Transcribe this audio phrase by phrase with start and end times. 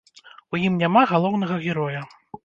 [0.53, 2.01] У ім няма галоўнага героя.